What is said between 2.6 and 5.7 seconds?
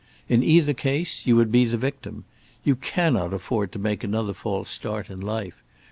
You cannot afford to make another false start in life.